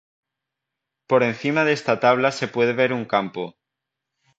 [1.05, 3.53] Por encima de esta tabla se puede ver un campo